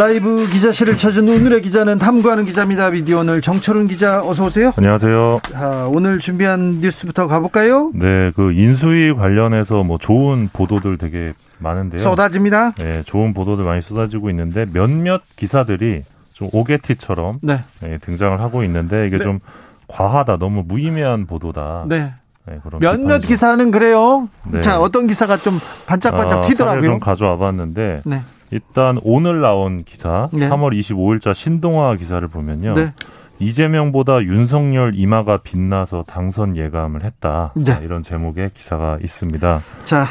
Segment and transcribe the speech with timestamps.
[0.00, 2.88] 라이브 기자실을 찾은 오늘의 기자는 탐구하는 기자입니다.
[2.88, 4.72] 미디어 오늘 정철은 기자 어서 오세요.
[4.74, 5.40] 안녕하세요.
[5.52, 7.90] 자, 오늘 준비한 뉴스부터 가볼까요?
[7.94, 12.00] 네, 그 인수위 관련해서 뭐 좋은 보도들 되게 많은데요.
[12.00, 12.70] 쏟아집니다.
[12.78, 17.60] 네, 좋은 보도들 많이 쏟아지고 있는데 몇몇 기사들이 좀 오게티처럼 네.
[17.82, 19.22] 네, 등장을 하고 있는데 이게 네.
[19.22, 19.38] 좀
[19.86, 21.84] 과하다, 너무 무의미한 보도다.
[21.86, 22.14] 네.
[22.46, 24.30] 네, 그런 몇몇 기사는 그래요.
[24.50, 24.62] 네.
[24.62, 26.84] 자, 어떤 기사가 좀 반짝반짝 아, 튀더라고요.
[26.84, 28.22] 좀 가져와 봤는데 네.
[28.50, 30.48] 일단 오늘 나온 기사 네.
[30.48, 32.74] 3월 25일자 신동아 기사를 보면요.
[32.74, 32.92] 네.
[33.38, 37.52] 이재명보다 윤석열 이마가 빛나서 당선 예감을 했다.
[37.56, 37.72] 네.
[37.72, 39.62] 아, 이런 제목의 기사가 있습니다.
[39.84, 40.06] 자,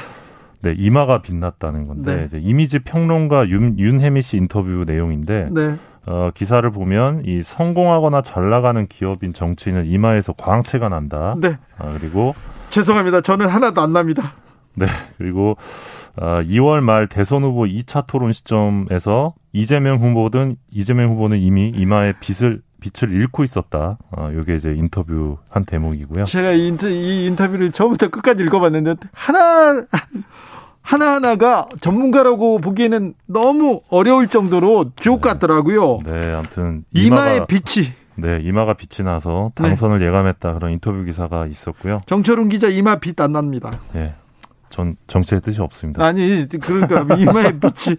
[0.62, 2.26] 네, 이마가 빛났다는 건데 네.
[2.26, 5.76] 이제 이미지 평론가 윤, 윤혜미 씨 인터뷰 내용인데 네.
[6.06, 11.36] 어, 기사를 보면 이 성공하거나 잘 나가는 기업인 정치인은 이마에서 광채가 난다.
[11.38, 11.58] 네.
[11.78, 12.34] 아, 그리고
[12.72, 13.22] 죄송합니다.
[13.22, 14.34] 저는 하나도 안 납니다.
[14.76, 14.86] 네
[15.18, 15.58] 그리고
[16.22, 22.62] 어, 2월 말 대선 후보 2차 토론 시점에서 이재명 후보든 이재명 후보는 이미 이마에 빛을
[22.82, 23.98] 빛을 잃고 있었다.
[24.12, 26.24] 어, 이게 이제 인터뷰 한 대목이고요.
[26.26, 29.86] 제가 이, 인터, 이 인터뷰를 처음부터 끝까지 읽어봤는데 하나
[30.82, 36.00] 하나하나가 전문가라고 보기에는 너무 어려울 정도로 주옥 같더라고요.
[36.06, 39.64] 네, 아무튼 이마의 이마가 빛이 네 이마가 빛이 나서 네.
[39.64, 42.02] 당선을 예감했다 그런 인터뷰 기사가 있었고요.
[42.08, 43.72] 정철웅 기자 이마 빛 안 납니다.
[43.96, 44.14] 예.
[44.70, 46.04] 전 정치의 뜻이 없습니다.
[46.06, 47.96] 아니 그러니까 이마의 빛이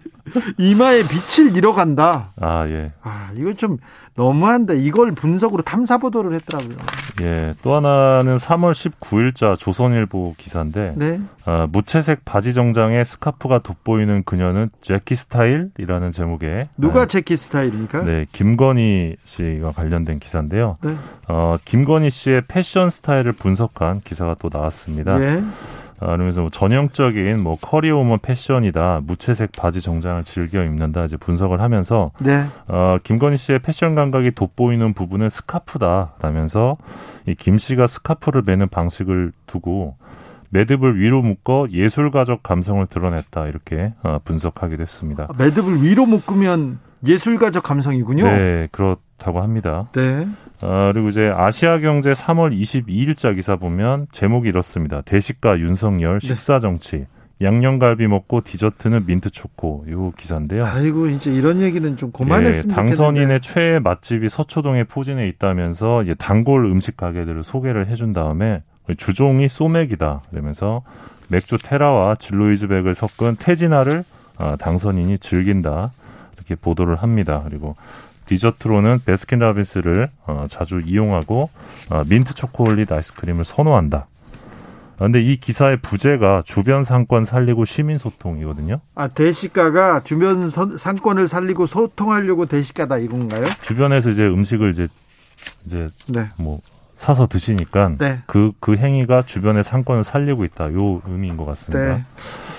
[0.57, 2.31] 이마의 빛을 잃어간다.
[2.39, 2.91] 아, 예.
[3.01, 3.77] 아 이거 좀
[4.15, 6.77] 너무한데 이걸 분석으로 탐사 보도를 했더라고요.
[7.21, 7.53] 예.
[7.63, 11.19] 또 하나는 3월 19일자 조선일보 기사인데 네.
[11.45, 18.03] 아, 무채색 바지 정장에 스카프가 돋보이는 그녀는 제키 스타일이라는 제목의 누가 아, 제키 스타일입니까?
[18.03, 20.77] 네, 김건희 씨와 관련된 기사인데요.
[20.83, 20.95] 네.
[21.27, 25.21] 어, 김건희 씨의 패션 스타일을 분석한 기사가 또 나왔습니다.
[25.21, 25.43] 예.
[26.01, 32.11] 아, 그러면서 뭐 전형적인 뭐 커리어우먼 패션이다, 무채색 바지 정장을 즐겨 입는다 이제 분석을 하면서
[32.19, 32.45] 네.
[32.67, 36.77] 어, 김건희 씨의 패션 감각이 돋보이는 부분은 스카프다라면서
[37.27, 39.95] 이 김 씨가 스카프를 매는 방식을 두고
[40.49, 45.27] 매듭을 위로 묶어 예술가적 감성을 드러냈다 이렇게 어, 분석하기도 했습니다.
[45.37, 48.23] 매듭을 위로 묶으면 예술가적 감성이군요.
[48.25, 49.89] 네, 그렇다고 합니다.
[49.93, 50.27] 네.
[50.61, 55.01] 어, 그리고 이제 아시아경제 3월 22일자 기사 보면 제목이 이렇습니다.
[55.01, 56.27] 대식가 윤석열 네.
[56.27, 57.05] 식사 정치.
[57.41, 59.83] 양념갈비 먹고 디저트는 민트 초코.
[59.89, 60.63] 요 기사인데요.
[60.63, 63.41] 아이고 이제 이런 얘기는 좀 그만했으면 예, 당선인의 좋겠는데.
[63.41, 68.61] 최애 맛집이 서초동에 포진해 있다면서 이제 단골 음식 가게들을 소개를 해준 다음에
[68.95, 70.21] 주종이 소맥이다.
[70.29, 70.83] 그러면서
[71.29, 74.03] 맥주 테라와 진로이즈백을 섞은 테지나를
[74.37, 75.91] 아, 당선인이 즐긴다.
[76.51, 77.41] 이렇게 보도를 합니다.
[77.45, 77.75] 그리고
[78.27, 81.49] 디저트로는 베스킨라빈스를 어, 자주 이용하고
[81.89, 83.97] 어, 민트 초콜릿 아이스크림을 선호한다.
[83.97, 88.81] 아, 근데 이 기사의 부제가 주변 상권 살리고 시민 소통이거든요.
[88.95, 93.45] 아 대식가가 주변 선- 상권을 살리고 소통하려고 대식가다 이건가요?
[93.61, 94.87] 주변에서 이제 음식을 이제
[95.65, 96.25] 이제 네.
[96.37, 96.59] 뭐
[96.95, 98.19] 사서 드시니까 네.
[98.27, 100.71] 그, 그 행위가 주변의 상권을 살리고 있다.
[100.73, 101.95] 요 의미인 것 같습니다.
[101.97, 102.03] 네.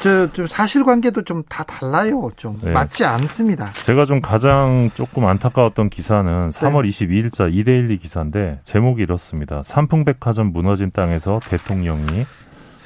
[0.03, 2.31] 저좀 사실관계도 좀 다 달라요.
[2.37, 2.71] 좀 네.
[2.73, 3.71] 맞지 않습니다.
[3.85, 9.63] 제가 좀 가장 조금 안타까웠던 기사는 3월 22일자 이데일리 기사인데 제목이 이렇습니다.
[9.65, 12.27] 삼풍백화점 무너진 땅에서 대통령이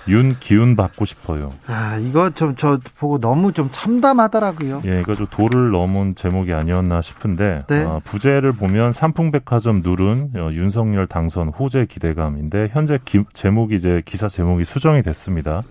[0.09, 1.53] 윤 기운 받고 싶어요.
[1.67, 4.83] 아 이거 좀 저 보고 너무 좀 참담하더라고요.
[4.87, 7.83] 예, 이거 좀 도를 넘은 제목이 아니었나 싶은데 네.
[7.83, 14.29] 어, 부제를 보면 삼풍백화점 누른 어, 윤석열 당선 호재 기대감인데 현재 기- 제목이 이제 기사
[14.29, 15.63] 제목이 수정이 됐습니다.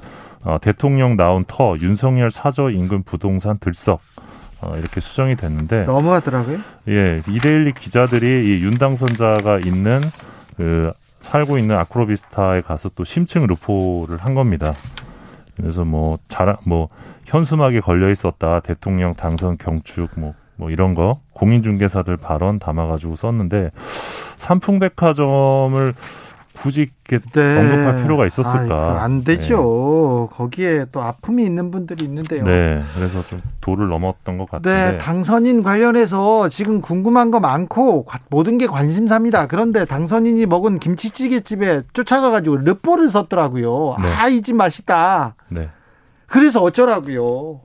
[0.46, 4.00] 어, 대통령 나온 터 윤석열 사저 인근 부동산 들썩
[4.62, 6.60] 어, 이렇게 수정이 됐는데 너무하더라고요.
[6.88, 10.00] 예, 이데일리 기자들이 이 윤 당선자가 있는
[10.56, 14.74] 그 살고 있는 아크로비스타에 가서 또 심층 루포를 한 겁니다.
[15.58, 16.90] 그래서 뭐 자랑 뭐
[17.26, 23.72] 현수막에 걸려 있었다 대통령 당선 경축 뭐뭐 이런 거 공인중개사들 발언 담아가지고 썼는데
[24.38, 25.94] 삼풍백화점을
[26.58, 27.60] 굳이 이렇게 네.
[27.60, 28.60] 언급할 필요가 있었을까?
[28.62, 30.30] 아이고, 안 되죠.
[30.34, 32.44] 거기에 또 아픔이 있는 분들이 있는데요.
[32.44, 34.92] 네, 그래서 좀 도를 넘었던 것 같은데.
[34.92, 39.48] 네, 당선인 관련해서 지금 궁금한 거 많고 과- 모든 게 관심사입니다.
[39.48, 43.98] 그런데 당선인이 먹은 김치찌개 집에 쫓아가가지고 르뽀를 썼더라고요.
[44.02, 44.14] 네.
[44.14, 45.36] 아, 이 집 맛있다.
[45.50, 45.70] 네.
[46.28, 47.62] 그래서 어쩌라고요.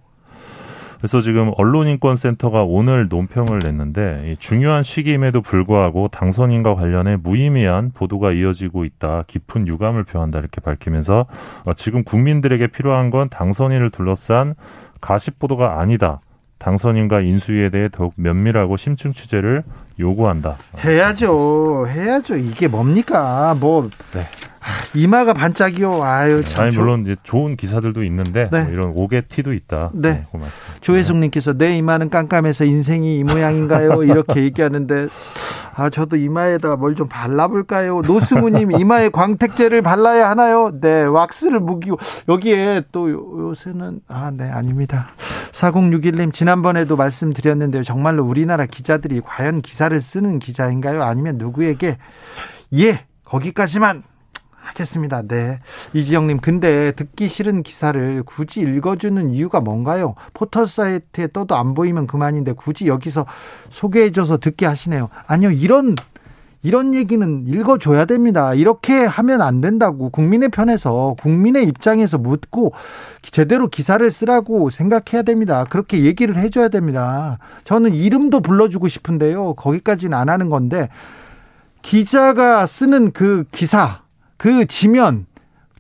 [1.01, 9.25] 그래서 지금 언론인권센터가 오늘 논평을 냈는데 중요한 시기임에도 불구하고 당선인과 관련해 무의미한 보도가 이어지고 있다.
[9.27, 11.25] 깊은 유감을 표한다 이렇게 밝히면서
[11.65, 14.55] 어, 지금 국민들에게 필요한 건 당선인을 둘러싼
[15.01, 16.21] 가십 보도가 아니다.
[16.61, 19.65] 당선인과 인수위에 대해 더욱 면밀하고 심층 취재를
[19.99, 20.57] 요구한다.
[20.85, 21.87] 해야죠.
[21.89, 22.37] 해야죠.
[22.37, 23.57] 이게 뭡니까?
[23.59, 24.25] 뭐 네.
[24.95, 26.03] 이마가 반짝이요.
[26.03, 26.67] 아유 참.
[26.67, 28.63] 아니 물론 이제 좋은 기사들도 있는데 네.
[28.65, 29.91] 뭐 이런 오개 티도 있다.
[29.95, 30.13] 네.
[30.13, 30.81] 네 고맙습니다.
[30.83, 34.05] 조혜숙님께서 내 이마는 깜깜해서 인생이 이 모양인가요?
[34.05, 35.09] 이렇게 얘기하는데
[35.75, 38.03] 아 저도 이마에다 뭘좀 발라볼까요?
[38.03, 40.73] 노승우님 이마에 광택제를 발라야 하나요?
[40.79, 41.99] 네 왁스를 묵이고
[42.29, 43.11] 여기에 또
[43.49, 45.09] 요새는 아 네 아닙니다.
[45.61, 47.83] 4061님 지난번에도 말씀드렸는데요.
[47.83, 51.03] 정말로 우리나라 기자들이 과연 기사를 쓰는 기자인가요?
[51.03, 51.99] 아니면 누구에게
[52.75, 54.03] 예 거기까지만
[54.71, 55.23] 하겠습니다.
[55.23, 55.59] 네.
[55.93, 60.15] 이지영님, 근데 듣기 싫은 기사를 굳이 읽어주는 이유가 뭔가요?
[60.33, 63.27] 포털 사이트에 떠도 안 보이면 그만인데 굳이 여기서
[63.71, 65.09] 소개해줘서 듣게 하시네요.
[65.27, 65.97] 아니요, 이런,
[66.63, 68.53] 이런 얘기는 읽어줘야 됩니다.
[68.53, 72.73] 이렇게 하면 안 된다고 국민의 편에서 국민의 입장에서 묻고
[73.23, 75.65] 제대로 기사를 쓰라고 생각해야 됩니다.
[75.65, 77.39] 그렇게 얘기를 해줘야 됩니다.
[77.65, 79.55] 저는 이름도 불러주고 싶은데요.
[79.55, 80.91] 거기까지는 안 하는 건데
[81.83, 84.03] 기자가 쓰는 그 기사
[84.37, 85.27] 그 지면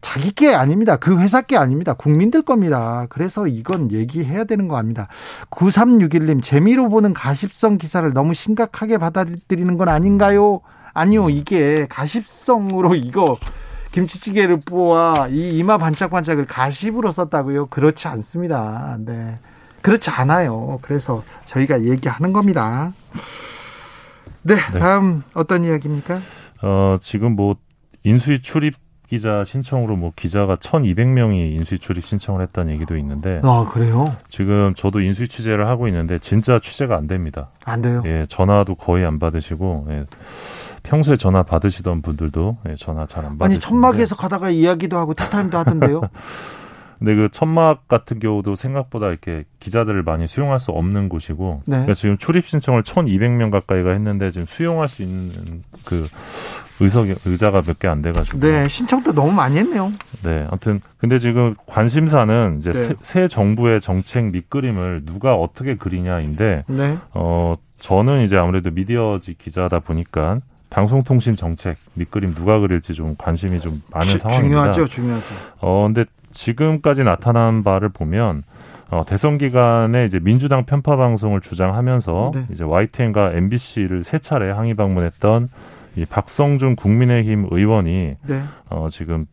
[0.00, 0.97] 자기 게 아닙니다.
[0.97, 1.93] 그 회사 게 아닙니다.
[1.93, 3.06] 국민들 겁니다.
[3.11, 5.08] 그래서 이건 얘기해야 되는 거 아닙니다.
[5.50, 10.61] 9361님, 재미로 보는 가십성 기사를 너무 심각하게 받아들이는 건 아닌가요?
[10.94, 13.37] 아니요, 이게 가십성으로 이거
[13.93, 17.67] 김치찌개를 뽑아 이 이마 반짝반짝을 가십으로 썼다고요?
[17.67, 18.97] 그렇지 않습니다.
[19.00, 19.38] 네.
[19.82, 20.79] 그렇지 않아요.
[20.82, 22.93] 그래서 저희가 얘기하는 겁니다.
[24.43, 24.79] 네, 네.
[24.79, 26.20] 다음 어떤 이야기입니까?
[26.62, 27.56] 어, 지금 뭐
[28.02, 28.75] 인수위 출입
[29.10, 34.04] 기자 신청으로 뭐 기자가 1,200명이 인수위 출입 신청을 했다는 얘기도 있는데 아, 그래요?
[34.28, 37.50] 지금 저도 인수위 취재를 하고 있는데 진짜 취재가 안 됩니다.
[37.64, 38.04] 안 돼요?
[38.06, 40.06] 예, 전화도 거의 안 받으시고 예.
[40.84, 45.58] 평소에 전화 받으시던 분들도 예, 전화 잘 안 받으시고 아니 천막에서 가다가 이야기도 하고 티타임도
[45.58, 46.02] 하던데요.
[47.00, 51.70] 근데 그 천막 같은 경우도 생각보다 이렇게 기자들을 많이 수용할 수 없는 곳이고 네.
[51.78, 56.06] 그러니까 지금 출입 신청을 1,200명 가까이가 했는데 지금 수용할 수 있는 그
[56.80, 58.40] 의석 의자가 몇 개 안 돼가지고.
[58.40, 59.92] 네, 신청도 너무 많이 했네요.
[60.22, 62.78] 네, 아무튼 근데 지금 관심사는 이제 네.
[62.78, 66.98] 새, 새, 정부의 정책 밑그림을 누가 어떻게 그리냐인데, 네.
[67.12, 70.40] 어 저는 이제 아무래도 미디어지 기자다 보니까
[70.70, 74.72] 방송통신 정책 밑그림 누가 그릴지 좀 관심이 좀 많은 주, 상황입니다.
[74.72, 75.26] 중요하죠, 중요하죠.
[75.60, 78.42] 어 근데 지금까지 나타난 바를 보면
[78.90, 82.46] 어, 대선 기간에 이제 민주당 편파 방송을 주장하면서 네.
[82.52, 85.48] 이제 YTN과 MBC를 세 차례 항의 방문했던
[85.96, 88.42] 이 박성준 국민의힘 의원이 네.
[88.69, 89.26] 어, 지금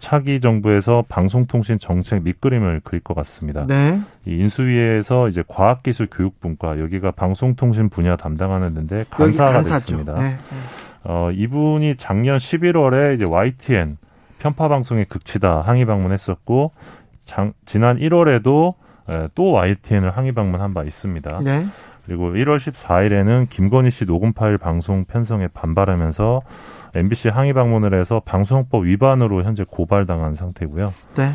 [0.00, 3.66] 차기 정부에서 방송통신 정책 밑그림을 그릴 것 같습니다.
[3.66, 4.00] 네.
[4.24, 10.14] 이 인수위에서 이제 과학기술교육분과 여기가 방송통신 분야 담당하는 데인데 간사가 됐습니다.
[10.14, 10.28] 네.
[10.30, 10.36] 네.
[11.04, 13.98] 어, 이분이 작년 11월에 이제 YTN
[14.38, 16.72] 편파 방송의 극치다 항의 방문했었고
[17.24, 18.74] 장, 지난 1월에도
[19.08, 21.40] 에, 또 YTN을 항의 방문한 바 있습니다.
[21.42, 21.64] 네.
[22.06, 26.40] 그리고 1월 14일에는 김건희 씨 녹음 파일 방송 편성에 반발하면서
[26.94, 30.94] MBC 항의 방문을 해서 방송법 위반으로 현재 고발당한 상태고요.
[31.16, 31.32] 네.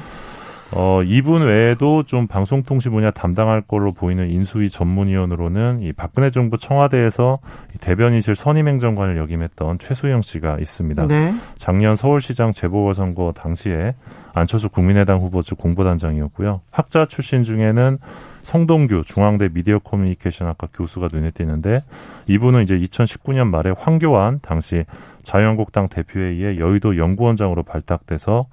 [0.73, 7.39] 어, 이분 외에도 좀 방송통신 분야 담당할 걸로 보이는 인수위 전문위원으로는 이 박근혜 정부 청와대에서
[7.81, 11.07] 대변인실 선임행정관을 역임했던 최수영 씨가 있습니다.
[11.07, 11.33] 네.
[11.57, 13.95] 작년 서울시장 재보궐선거 당시에
[14.33, 16.61] 안철수 국민의당 후보 측 공보단장이었고요.
[16.71, 17.97] 학자 출신 중에는
[18.43, 21.83] 성동규 중앙대 미디어 커뮤니케이션 학과 교수가 눈에 띄는데
[22.27, 24.85] 이분은 이제 2019년 말에 황교안 당시
[25.23, 28.47] 자유한국당 대표에 의해 여의도 연구원장으로 발탁돼서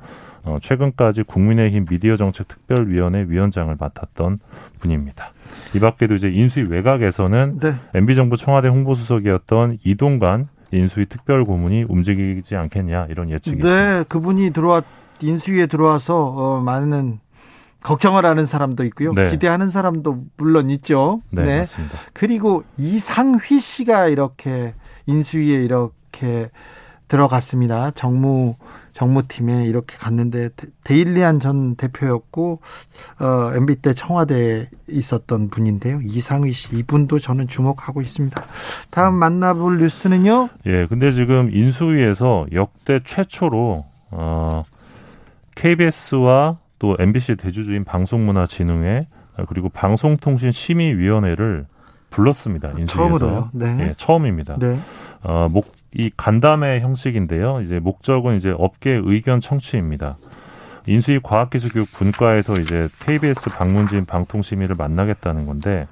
[0.49, 4.41] 어, 최근까지 국민의힘 미디어 정책 특별위원회 위원장을 맡았던
[4.81, 5.33] 분입니다.
[5.75, 7.75] 이 밖에도 이제 인수위 외곽에서는 네.
[7.95, 14.03] MB 정부 청와대 홍보수석이었던 이동관 인수위 특별 고문이 움직이지 않겠냐 이런 예측이 네, 있습니다.
[14.05, 14.85] 그분이 들어왔
[15.21, 17.21] 인수위에 들어와서 어, 많은
[17.83, 19.13] 걱정을 하는 사람도 있고요.
[19.15, 19.31] 네.
[19.31, 21.23] 기대하는 사람도 물론 있죠.
[21.31, 21.59] 네, 네.
[21.59, 21.99] 맞습니다.
[22.13, 24.75] 그리고 이상휘 씨가 이렇게
[25.07, 26.51] 인수위에 이렇게
[27.09, 27.91] 들어갔습니다.
[27.93, 28.57] 정무
[28.99, 30.49] 정무팀에 이렇게 갔는데
[30.83, 32.61] 데일리안 전 대표였고
[33.21, 36.01] 어, MB 때 청와대에 있었던 분인데요.
[36.03, 38.45] 이상휘 씨 이분도 저는 주목하고 있습니다.
[38.91, 40.49] 다음 만나볼 뉴스는요.
[40.67, 44.65] 예, 근데 지금 인수위에서 역대 최초로 어,
[45.55, 49.07] KBS와 또 MBC 대주주인 방송문화진흥회
[49.49, 51.67] 그리고 방송통신심의위원회를
[52.11, 52.71] 불렀습니다.
[52.71, 53.51] 인수위에서 처음으로요.
[53.53, 53.77] 네.
[53.81, 54.59] 예, 처음입니다.
[54.59, 54.81] 네.
[55.23, 57.61] 어, 목, 이 간담회 형식인데요.
[57.63, 60.17] 이제 목적은 이제 업계 의견 청취입니다.
[60.87, 65.87] 인수위 과학기술교육 분과에서 이제 KBS 방문진 방통심의를 만나겠다는 건데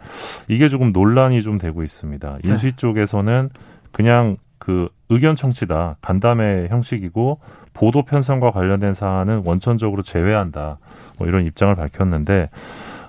[0.49, 2.38] 이게 조금 논란이 좀 되고 있습니다.
[2.43, 2.49] 네.
[2.49, 2.76] 인수위 네.
[2.76, 3.50] 쪽에서는
[3.93, 7.41] 그냥 그 의견 청취다 간담회 형식이고
[7.75, 10.79] 보도 편성과 관련된 사안은 원천적으로 제외한다.
[11.19, 12.49] 뭐 이런 입장을 밝혔는데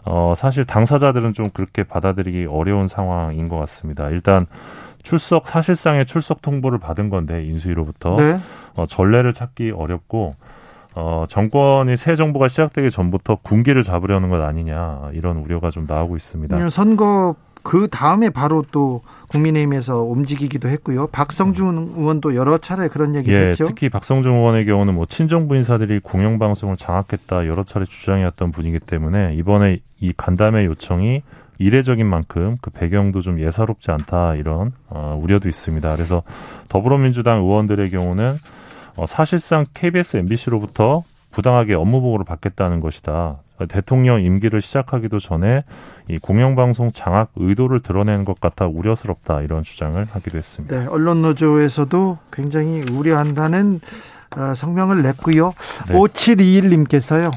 [0.04, 4.10] 어 사실 당사자들은 좀 그렇게 받아들이기 어려운 상황인 것 같습니다.
[4.10, 4.46] 일단
[5.04, 8.40] 출석 사실상의 출석 통보를 받은 건데 인수위로부터 네.
[8.76, 10.36] 어, 전례를 찾기 어렵고
[10.96, 16.70] 어, 정권이 새 정부가 시작되기 전부터 군기를 잡으려는 것 아니냐 이런 우려가 좀 나오고 있습니다.
[16.70, 17.36] 선거
[17.68, 21.08] 그 다음에 바로 또 국민의힘에서 움직이기도 했고요.
[21.08, 23.66] 박성준 의원도 여러 차례 그런 얘기를 예, 했죠.
[23.66, 29.80] 특히 박성준 의원의 경우는 뭐 친정부 인사들이 공영방송을 장악했다 여러 차례 주장이었던 분이기 때문에 이번에
[30.00, 31.24] 이 간담회 요청이
[31.60, 35.96] 이례적인 만큼 그 배경도 좀 예사롭지 않다 이런 어, 우려도 있습니다.
[35.96, 36.24] 그래서
[36.70, 38.38] 더불어민주당 의원들의 경우는
[38.98, 43.38] 어, 사실상 KBS, MBC로부터 부당하게 업무 보고를 받겠다는 것이다.
[43.70, 45.64] 대통령 임기를 시작하기도 전에
[46.08, 50.80] 이 공영방송 장악 의도를 드러낸 것 같아 우려스럽다 이런 주장을 하기도 했습니다.
[50.80, 54.17] 네, 언론 노조에서도 굉장히 우려한다는 어,
[54.56, 55.54] 성명을 냈고요.
[55.88, 55.94] 네.
[55.96, 57.32] 5721님께서요.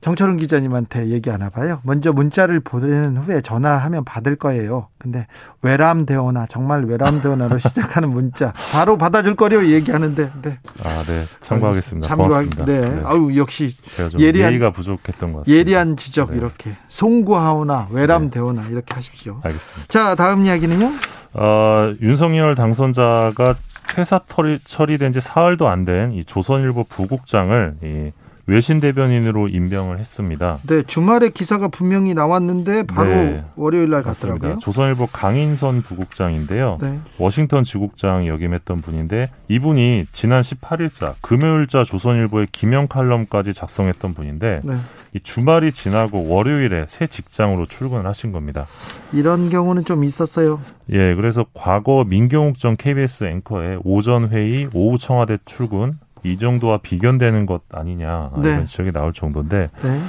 [0.00, 1.80] 정철은 기자님한테 얘기 하나 봐요.
[1.82, 4.88] 먼저 문자를 보내는 후에 전화하면 받을 거예요.
[4.98, 5.26] 근데
[5.62, 10.30] 외람되어나 정말 외람되어나로 시작하는 문자 바로 받아줄 거려 얘기하는데.
[10.42, 10.58] 네.
[10.84, 11.24] 아, 네.
[11.40, 12.06] 참고하겠습니다.
[12.06, 12.64] 참고하, 네.
[12.64, 13.02] 네.
[13.04, 13.74] 아유, 역시
[14.18, 15.58] 예리한 예의가 부족했던 것 같습니다.
[15.58, 16.36] 예리한 지적 네.
[16.36, 18.68] 이렇게 송구하오나 외람되어나 네.
[18.70, 19.40] 이렇게 하십시오.
[19.42, 19.86] 알겠습니다.
[19.88, 20.92] 자, 다음 이야기는요?
[21.34, 23.56] 어, 윤석열 당선자가
[23.96, 24.18] 회사
[24.64, 28.12] 처리된 지 사흘도 안 된 이 조선일보 부국장을 이
[28.46, 30.58] 외신 대변인으로 임명을 했습니다.
[30.66, 34.40] 네, 주말에 기사가 분명히 나왔는데 바로 네, 월요일 날 갔더라고요.
[34.40, 34.58] 맞습니다.
[34.60, 36.78] 조선일보 강인선 부국장인데요.
[36.80, 36.98] 네.
[37.18, 44.76] 워싱턴 지국장 역임했던 분인데 이분이 지난 18일자 금요일자 조선일보의 김영 칼럼까지 작성했던 분인데 네.
[45.14, 48.66] 이 주말이 지나고 월요일에 새 직장으로 출근을 하신 겁니다.
[49.12, 50.60] 이런 경우는 좀 있었어요.
[50.90, 55.92] 예, 그래서 과거 민경욱 전 KBS 앵커의 오전 회의, 오후 청와대 출근
[56.24, 58.50] 이 정도와 비견되는 것 아니냐 네.
[58.50, 60.00] 이런 지적이 나올 정도인데 네.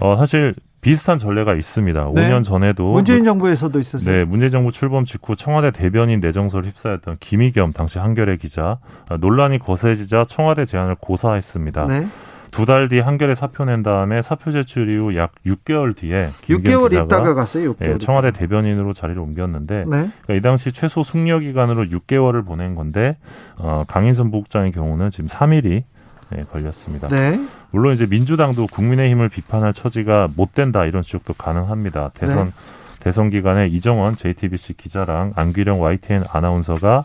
[0.00, 2.10] 어, 사실 비슷한 전례가 있습니다.
[2.14, 2.28] 네.
[2.28, 4.10] 5년 전에도 문재인 정부에서도 있었어요.
[4.10, 9.58] 네, 문재인 정부 출범 직후 청와대 대변인 내정서를 휩싸였던 김희겸 당시 한겨레 기자 어, 논란이
[9.58, 11.86] 거세지자 청와대 제안을 고사했습니다.
[11.86, 12.06] 네.
[12.50, 17.34] 두 달 뒤 한겨레 사표 낸 다음에 사표 제출 이후 약 6개월 뒤에 6개월 있다가
[17.34, 17.74] 갔어요.
[17.74, 19.86] 6개월 네, 청와대 대변인으로 자리를 옮겼는데 네.
[19.86, 23.16] 그러니까 이 당시 최소 숙려 기간으로 6개월을 보낸 건데
[23.56, 25.84] 어, 강인선 부국장의 경우는 지금 3일이
[26.30, 27.08] 네, 걸렸습니다.
[27.08, 27.40] 네.
[27.72, 32.10] 물론 이제 민주당도 국민의힘을 비판할 처지가 못 된다 이런 지적도 가능합니다.
[32.14, 32.52] 대선 네.
[33.00, 37.04] 대선 기간에 이정원 JTBC 기자랑 안규령 YTN 아나운서가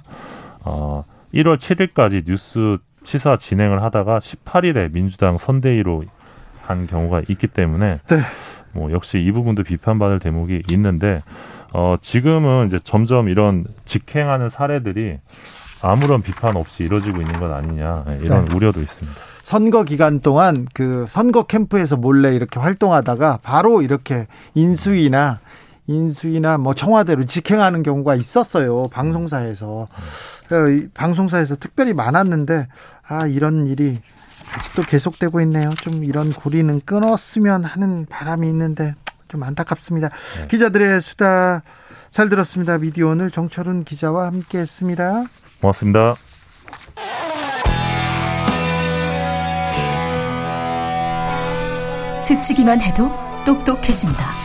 [0.61, 6.03] 어 1월 7일까지 뉴스 치사 진행을 하다가 18일에 민주당 선대위로
[6.61, 8.17] 한 경우가 있기 때문에 네.
[8.73, 11.23] 뭐 역시 이 부분도 비판받을 대목이 있는데
[11.71, 15.19] 어 지금은 이제 점점 이런 직행하는 사례들이
[15.81, 18.53] 아무런 비판 없이 이뤄지고 있는 것 아니냐 이런 네.
[18.53, 19.17] 우려도 있습니다.
[19.43, 25.39] 선거 기간 동안 그 선거 캠프에서 몰래 이렇게 활동하다가 바로 이렇게 인수위나
[25.87, 29.87] 인수위나 뭐 청와대로 직행하는 경우가 있었어요 방송사에서
[30.47, 32.67] 그 방송사에서 특별히 많았는데
[33.07, 33.99] 아 이런 일이
[34.53, 35.71] 아직도 계속되고 있네요.
[35.75, 38.93] 좀 이런 고리는 끊었으면 하는 바람이 있는데
[39.27, 40.09] 좀 안타깝습니다.
[40.39, 40.47] 네.
[40.47, 41.63] 기자들의 수다
[42.09, 42.77] 잘 들었습니다.
[42.77, 45.25] 미디어 오늘 정철운 기자와 함께 했습니다.
[45.61, 46.15] 고맙습니다.
[52.17, 53.11] 스치기만 해도
[53.45, 54.44] 똑똑해진다.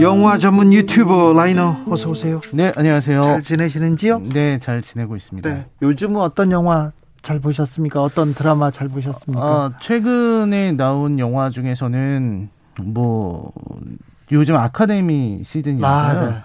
[0.00, 2.40] 영화 전문 유튜버 라이너 어서 오세요.
[2.52, 3.22] 네, 안녕하세요.
[3.22, 4.22] 잘 지내시는지요?
[4.34, 5.48] 네, 잘 지내고 있습니다.
[5.48, 5.66] 네.
[5.80, 8.02] 요즘은 어떤 영화 잘 보셨습니까?
[8.02, 9.42] 어떤 드라마 잘 보셨습니까?
[9.42, 12.50] 아, 최근에 나온 영화 중에서는
[12.82, 13.52] 뭐
[14.32, 16.20] 요즘 아카데미 시즌이라서요.
[16.20, 16.36] 아, 네.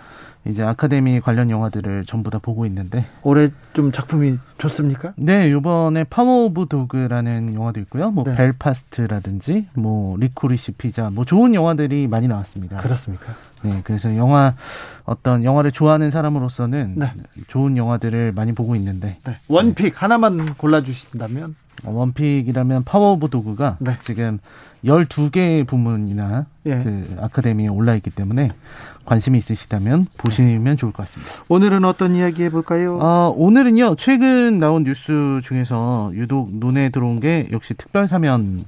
[0.46, 5.14] 이제 아카데미 관련 영화들을 전부 다 보고 있는데 올해 좀 작품이 좋습니까?
[5.16, 8.10] 네, 이번에 파워 오브 도그라는 영화도 있고요.
[8.10, 8.36] 뭐 네.
[8.36, 12.78] 벨파스트라든지 뭐 리코리시 피자 뭐 좋은 영화들이 많이 나왔습니다.
[12.78, 13.36] 그렇습니까?
[13.64, 14.56] 네, 그래서 영화
[15.06, 17.12] 어떤 영화를 좋아하는 사람으로서는 네.
[17.48, 19.36] 좋은 영화들을 많이 보고 있는데 네.
[19.48, 23.98] one pick 하나만 골라 주신다면 one pick이라면 파워 오브 도그가 네.
[24.00, 24.40] 지금
[24.84, 26.84] 12개 부문이나 예.
[26.84, 28.50] 그 아카데미에 올라 있기 때문에
[29.06, 31.32] 관심이 있으시다면 보시면 좋을 것 같습니다.
[31.48, 32.98] 오늘은 어떤 이야기 해볼까요?
[33.00, 38.64] 어, 오늘은요, 최근 나온 뉴스 중에서 유독 눈에 들어온 게 역시 특별 사면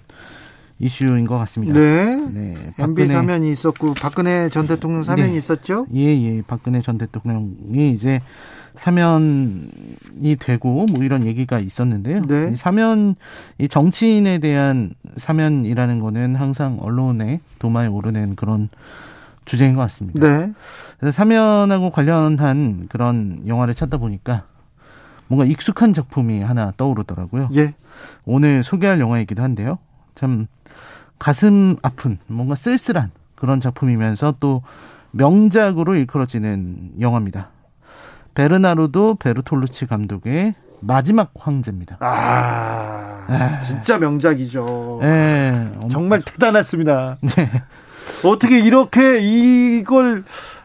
[0.80, 1.80] 이슈인 것 같습니다.
[1.80, 2.16] 네.
[2.34, 5.38] 네, MB 박근혜- 사면이 있었고 박근혜 전 대통령 사면이 네.
[5.38, 5.86] 있었죠.
[5.94, 6.42] 예, 예.
[6.46, 8.20] 박근혜 전 대통령이 이제
[8.76, 12.24] 사면이 되고 뭐 이런 얘기가 있었는데요.
[12.24, 12.52] 네.
[12.54, 13.16] 이 사면,
[13.60, 18.70] 이 정치인에 대한 사면이라는 거는 항상 언론의 도마에 오르는 그런
[19.46, 20.20] 주제인 것 같습니다.
[20.26, 20.54] 네.
[21.00, 24.44] 그래서 사면하고 관련한 그런 영화를 찾다 보니까
[25.28, 27.50] 뭔가 익숙한 작품이 하나 떠오르더라고요.
[27.56, 27.74] 예.
[28.26, 29.78] 오늘 소개할 영화이기도 한데요.
[30.16, 30.48] 참
[31.20, 34.62] 가슴 아픈 뭔가 쓸쓸한 그런 작품이면서 또
[35.12, 37.50] 명작으로 일컬어지는 영화입니다.
[38.36, 41.98] 베르나르도 베르톨루치 감독의 마지막 황제입니다.
[42.02, 45.00] 아, 진짜 명작이죠.
[45.04, 47.18] 예, 엄- 정말 대단했습니다.
[47.22, 47.50] 네.
[48.24, 50.24] 어떻게 이렇게 이걸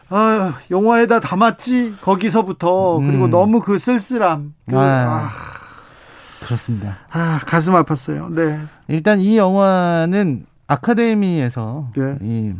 [0.09, 1.95] 아, 영화에다 담았지?
[2.01, 3.31] 거기서부터 그리고 음.
[3.31, 4.53] 너무 그 쓸쓸함.
[4.67, 4.81] 그, 아.
[4.81, 5.29] 아,
[6.43, 6.97] 그렇습니다.
[7.11, 8.33] 아, 가슴 아팠어요.
[8.33, 8.59] 네.
[8.87, 12.17] 일단 이 영화는 아카데미에서 네.
[12.21, 12.53] 이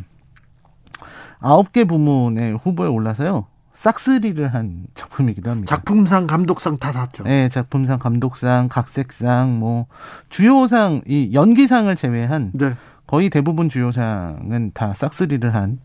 [1.40, 3.48] 아홉 개 부문의 후보에 올라서요.
[3.74, 5.74] 싹쓸이를 한 작품이기도 합니다.
[5.74, 7.24] 작품상, 감독상 다 탔죠.
[7.24, 9.86] 네, 작품상, 감독상, 각색상, 뭐
[10.28, 12.76] 주요상, 이 연기상을 제외한 네.
[13.10, 15.80] 거의 대부분 주요상은 다 싹쓸이를 한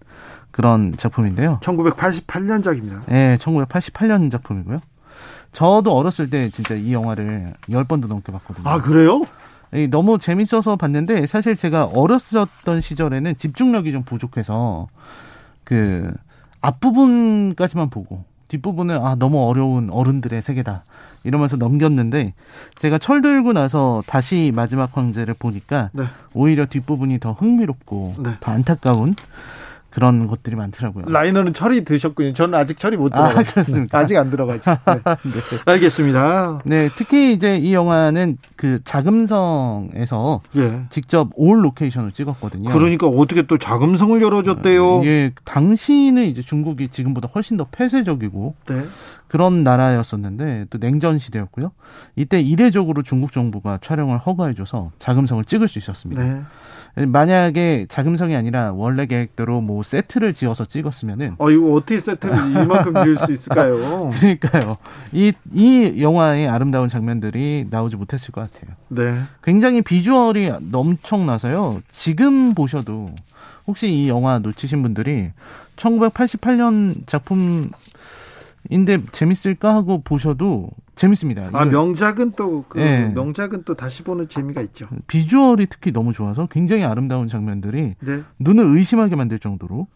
[0.51, 1.59] 그런 작품인데요.
[1.63, 3.07] 1988년작입니다.
[3.07, 4.81] 네, 1988년 작품이고요.
[5.51, 8.69] 저도 어렸을 때 진짜 이 영화를 10번도 넘게 봤거든요.
[8.69, 9.23] 아, 그래요?
[9.73, 14.87] 이 너무 재밌어서 봤는데 사실 제가 어렸었던 시절에는 집중력이 좀 부족해서
[15.65, 16.13] 그
[16.61, 20.85] 앞부분까지만 보고 뒷부분은 아 너무 어려운 어른들의 세계다
[21.25, 22.35] 이러면서 넘겼는데
[22.77, 26.05] 제가 철들고 나서 다시 마지막 황제를 보니까 네.
[26.35, 28.31] 오히려 뒷부분이 더 흥미롭고 네.
[28.41, 29.17] 더 안타까운
[29.95, 31.05] 그런 것들이 많더라고요.
[31.07, 32.33] 라이너는 철이 드셨군요.
[32.33, 33.45] 저는 아직 철이 못 아, 들어가요.
[33.55, 33.99] 그렇습니까?
[33.99, 34.71] 아직 안 들어가죠.
[35.23, 35.63] 네.
[35.67, 36.63] 알겠습니다.
[36.65, 40.83] 네, 특히 이제 이 영화는 그 자금성에서 예.
[40.91, 42.71] 직접 all location을 찍었거든요.
[42.71, 45.05] 그러니까 어떻게 또 자금성을 열어줬대요.
[45.05, 48.85] 예, 당시는 이제 중국이 지금보다 훨씬 더 폐쇄적이고 네.
[49.29, 51.71] 그런 나라였었는데 또 냉전 시대였고요.
[52.17, 56.23] 이때 이례적으로 중국 정부가 촬영을 허가해줘서 자금성을 찍을 수 있었습니다.
[56.23, 57.07] 네.
[57.07, 63.17] 만약에 자금성이 아니라 원래 계획대로 뭐 세트를 지어서 찍었으면은 어, 이거 어떻게 세트를 이만큼 지을
[63.19, 64.11] 수 있을까요?
[64.17, 64.77] 그러니까요.
[65.13, 68.75] 이, 이 영화의 아름다운 장면들이 나오지 못했을 것 같아요.
[68.89, 69.21] 네.
[69.43, 71.81] 굉장히 비주얼이 엄청나서요.
[71.91, 73.07] 지금 보셔도
[73.67, 75.31] 혹시 이 영화 놓치신 분들이
[75.77, 77.71] 1988년 작품
[78.71, 81.51] 인데 재밌을까 하고 보셔도 재밌습니다.
[81.53, 83.11] 아, 명작은 또, 그, 예.
[83.15, 84.89] 명작은 또 다시 보는 재미가 있죠.
[85.07, 88.23] 비주얼이 특히 너무 좋아서 굉장히 아름다운 장면들이 네.
[88.39, 89.89] 눈을 의심하게 만들 정도로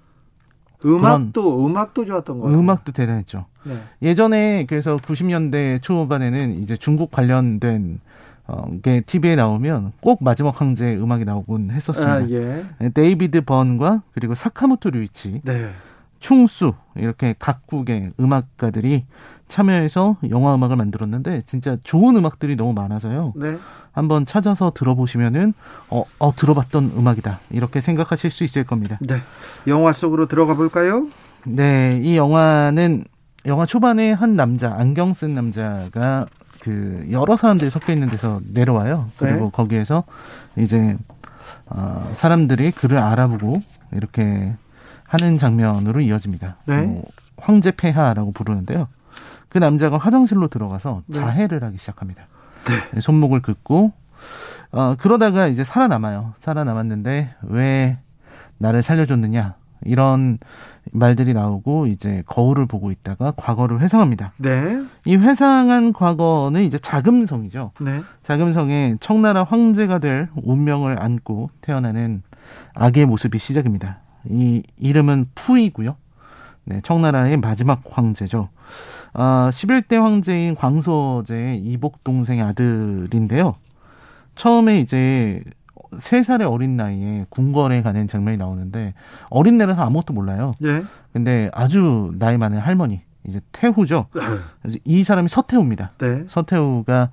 [0.85, 2.61] 음악도, 음악도 좋았던 거 같아요.
[2.61, 3.47] 음악도 대단했죠.
[3.65, 3.81] 네.
[4.03, 8.01] 예전에 그래서 90년대 초반에는 이제 중국 관련된
[8.47, 12.15] 어, 게 TV에 나오면 꼭 마지막 황제 음악이 나오곤 했었습니다.
[12.15, 12.65] 아, 예.
[12.95, 15.71] 데이비드 번과 그리고 사카모토 류이치, 네.
[16.19, 19.07] 충수 이렇게 각국의 음악가들이
[19.47, 23.33] 참여해서 영화 음악을 만들었는데 진짜 좋은 음악들이 너무 많아서요.
[23.37, 23.59] 네.
[23.93, 25.55] 한번 찾아서 들어보시면은
[25.91, 28.99] 어, 어 들어봤던 음악이다 이렇게 생각하실 수 있을 겁니다.
[29.01, 29.17] 네.
[29.67, 31.07] 영화 속으로 들어가 볼까요?
[31.45, 33.05] 네, 이 영화는
[33.47, 36.27] 영화 초반에 한 남자 안경 쓴 남자가
[36.61, 39.11] 그 여러 사람들이 섞여 있는 데서 내려와요.
[39.17, 39.51] 그리고 네.
[39.53, 40.05] 거기에서
[40.57, 40.97] 이제
[41.67, 44.55] 어, 사람들이 그를 알아보고 이렇게
[45.09, 46.57] 하는 장면으로 이어집니다.
[46.67, 46.83] 네.
[46.83, 47.05] 뭐
[47.39, 48.89] 황제 폐하라고 부르는데요.
[49.49, 51.19] 그 남자가 화장실로 들어가서 네.
[51.19, 52.27] 자해를 하기 시작합니다.
[53.01, 53.93] 손목을 긋고
[54.73, 56.35] 어, 그러다가 이제 살아남아요.
[56.39, 57.97] 살아남았는데 왜
[58.59, 60.39] 나를 살려줬느냐 이런
[60.93, 64.33] 말들이 나오고 이제 거울을 보고 있다가 과거를 회상합니다.
[64.37, 64.83] 네.
[65.07, 67.73] 이 회상한 과거는 이제 자금성이죠.
[67.81, 68.03] 네.
[68.23, 72.23] 자금성의 청나라 황제가 될 운명을 안고 태어나는
[72.75, 74.01] 아기의 모습이 시작입니다.
[74.29, 75.97] 이 이름은 푸이고요.
[76.65, 78.51] 네, 청나라의 마지막 황제죠.
[79.15, 83.57] 아, 11대 황제인 광서제의 이복 동생의 아들인데요.
[84.35, 85.43] 처음에 이제
[85.97, 88.93] 세 살의 어린 나이에 궁궐에 가는 장면이 나오는데
[89.31, 90.55] 어린애라서 아무것도 몰라요.
[90.63, 90.85] 예.
[91.13, 94.07] 근데 아주 나이 많은 할머니 이제 태후죠.
[94.61, 95.93] 그래서 이 사람이 서태후입니다.
[95.99, 96.25] 네.
[96.29, 97.11] 서태후가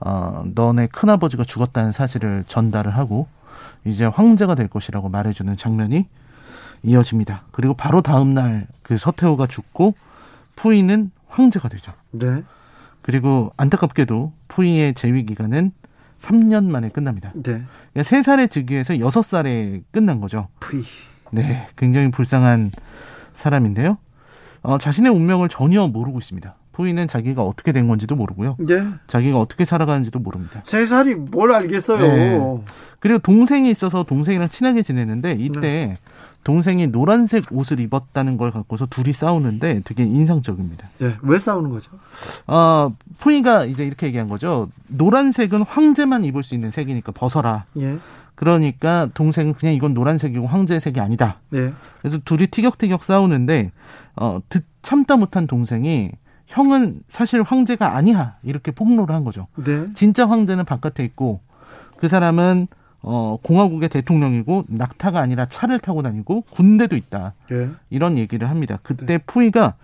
[0.00, 3.26] 어, 너네 큰아버지가 죽었다는 사실을 전달을 하고
[3.84, 6.06] 이제 황제가 될 것이라고 말해주는 장면이
[6.82, 7.44] 이어집니다.
[7.52, 9.92] 그리고 바로 다음 날 그 서태후가 죽고
[10.56, 11.92] 푸이는 황제가 되죠.
[12.10, 12.42] 네.
[13.02, 15.72] 그리고 안타깝게도 푸이의 재위 기간은
[16.18, 17.30] 3년 만에 끝납니다.
[17.34, 17.42] 네.
[17.92, 20.48] 그러니까 3살의 즉위에서 6살에 끝난 거죠.
[20.60, 20.84] 푸이.
[21.32, 22.70] 네, 굉장히 불쌍한
[23.34, 23.98] 사람인데요.
[24.62, 26.54] 어, 자신의 운명을 전혀 모르고 있습니다.
[26.72, 28.56] 부인은 자기가 어떻게 된 건지도 모르고요.
[28.60, 28.86] 네.
[29.06, 30.62] 자기가 어떻게 살아가는지도 모릅니다.
[30.64, 31.98] 세 살이 뭘 알겠어요.
[32.00, 32.40] 네.
[33.00, 35.94] 그리고 동생이 있어서 동생이랑 친하게 지내는데 이때 네.
[36.44, 40.88] 동생이 노란색 옷을 입었다는 걸 갖고서 둘이 싸우는데 되게 인상적입니다.
[40.98, 41.16] 네.
[41.22, 41.90] 왜 싸우는 거죠?
[42.46, 44.70] 아, 푸이가 이제 이렇게 얘기한 거죠.
[44.88, 47.64] 노란색은 황제만 입을 수 있는 색이니까 벗어라.
[47.78, 47.98] 예.
[48.34, 51.40] 그러니까 동생은 그냥 이건 노란색이고 황제의 색이 아니다.
[51.50, 51.72] 네.
[52.00, 53.72] 그래서 둘이 티격태격 싸우는데
[54.16, 56.12] 어, 듣, 참다 못한 동생이
[56.46, 59.48] 형은 사실 황제가 아니야 이렇게 폭로를 한 거죠.
[59.56, 59.86] 네.
[59.94, 61.40] 진짜 황제는 바깥에 있고
[61.98, 62.68] 그 사람은
[63.02, 67.34] 어, 공화국의 대통령이고 낙타가 아니라 차를 타고 다니고 군대도 있다.
[67.52, 67.70] 예.
[67.90, 68.78] 이런 얘기를 합니다.
[68.82, 69.18] 그때 네.
[69.18, 69.74] 푸이가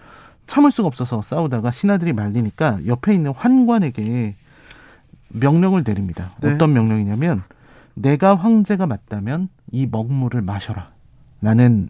[0.46, 4.34] 참을 수가 없어서 싸우다가 신하들이 말리니까 옆에 있는 환관에게
[5.28, 6.30] 명령을 내립니다.
[6.40, 6.52] 네.
[6.52, 7.42] 어떤 명령이냐면
[7.94, 10.90] 내가 황제가 맞다면 이 먹물을 마셔라.
[11.40, 11.88] 라는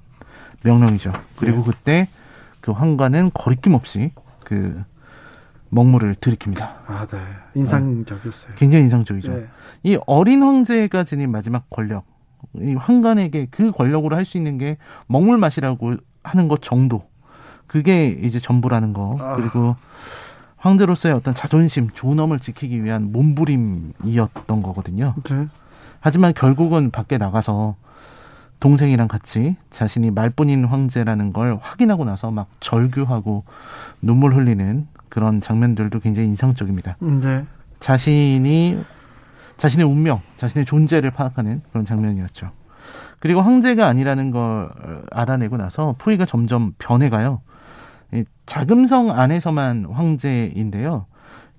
[0.63, 1.13] 명령이죠.
[1.37, 1.65] 그리고 네.
[1.65, 2.09] 그때
[2.61, 4.83] 그 환관은 거리낌 없이 그
[5.71, 6.61] 먹물을 들이킵니다.
[6.87, 7.19] 아, 네.
[7.55, 8.53] 인상적이었어요.
[8.57, 9.33] 굉장히 인상적이죠.
[9.33, 9.47] 네.
[9.83, 12.05] 이 어린 황제가 지닌 마지막 권력,
[12.61, 17.05] 이 황관에게 그 권력으로 할 수 있는 게 먹물 마시라고 하는 것 정도.
[17.67, 19.17] 그게 이제 전부라는 거.
[19.21, 19.37] 아.
[19.37, 19.75] 그리고
[20.59, 25.15] 황제로서의 어떤 자존심, 존엄을 지키기 위한 몸부림이었던 거거든요.
[25.29, 25.49] 네.
[26.01, 27.77] 하지만 결국은 밖에 나가서
[28.61, 33.45] 동생이랑 같이 자신이 말뿐인 황제라는 걸 확인하고 나서 막 절규하고
[34.01, 36.97] 눈물 흘리는 그런 장면들도 굉장히 인상적입니다.
[36.99, 37.47] 네.
[37.79, 38.81] 자신이
[39.57, 42.51] 자신의 운명, 자신의 존재를 파악하는 그런 장면이었죠.
[43.21, 44.71] 그리고 황제가 아니라는 걸
[45.13, 47.43] 알아내고 나서 푸이가 점점 변해가요.
[48.13, 51.07] 이 자금성 안에서만 황제인데요.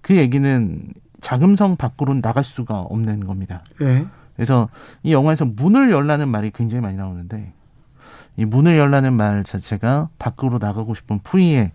[0.02, 3.64] 그 얘기는 자금성 밖으로 나갈 수가 없는 겁니다.
[3.82, 4.06] 예.
[4.36, 4.68] 그래서
[5.02, 7.54] 이 영화에서 문을 열라는 말이 굉장히 많이 나오는데
[8.36, 11.72] 이 문을 열라는 말 자체가 밖으로 나가고 싶은 푸이의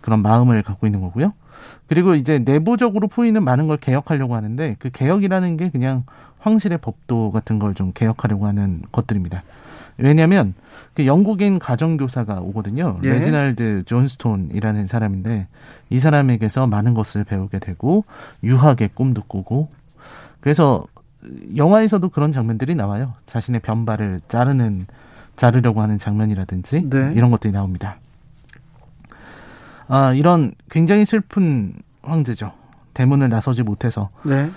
[0.00, 1.32] 그런 마음을 갖고 있는 거고요.
[1.86, 6.04] 그리고 이제 내부적으로 푸이는 많은 걸 개혁하려고 하는데 그 개혁이라는 게 그냥
[6.38, 9.42] 황실의 법도 같은 걸 좀 개혁하려고 하는 것들입니다.
[9.98, 10.54] 왜냐하면
[10.94, 12.98] 그 영국인 가정교사가 오거든요.
[13.04, 13.12] 예.
[13.12, 15.46] 레지날드 존스톤이라는 사람인데
[15.90, 18.04] 이 사람에게서 많은 것을 배우게 되고
[18.42, 19.68] 유학의 꿈도 꾸고
[20.40, 20.86] 그래서
[21.54, 23.14] 영화에서도 그런 장면들이 나와요.
[23.26, 24.86] 자신의 변발을 자르는
[25.36, 27.12] 자르려고 하는 장면이라든지 네.
[27.14, 27.96] 이런 것들이 나옵니다.
[29.90, 32.52] 아 이런 굉장히 슬픈 황제죠.
[32.94, 34.50] 대문을 나서지 못해서 네.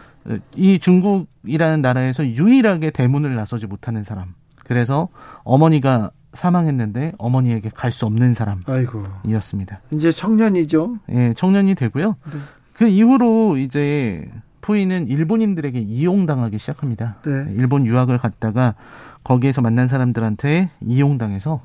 [0.56, 4.36] 이 중국이라는 나라에서 유일하게 대문을 나서지 못하는 사람.
[4.63, 5.10] 그래서
[5.43, 8.34] 어머니가 사망했는데 어머니에게 갈 수 없는.
[8.36, 9.82] 사람이었습니다.
[9.91, 10.98] 이제 청년이죠.
[11.10, 12.15] 예, 청년이 되고요.
[12.32, 12.39] 네.
[12.74, 14.30] 그 이후로 이제
[14.62, 17.17] 푸이는 일본인들에게 이용당하기 시작합니다.
[17.26, 17.46] 네.
[17.56, 18.76] 일본 유학을 갔다가
[19.24, 21.62] 거기에서 만난 사람들한테 이용당해서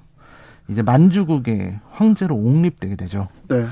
[0.68, 3.28] 이제 만주국의 황제로 옹립되게 되죠.
[3.48, 3.66] 네.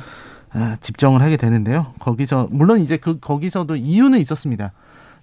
[0.52, 1.92] 아, 집정을 하게 되는데요.
[1.98, 4.72] 거기서 물론 이제 그 거기서도 이유는 있었습니다.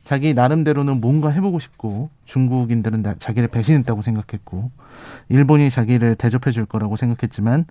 [0.04, 4.70] 자기 나름대로는 뭔가 해보고 싶고 중국인들은 나- 자기를 배신했다고 생각했고
[5.30, 7.66] 일본이 자기를 대접해 줄 거라고 생각했지만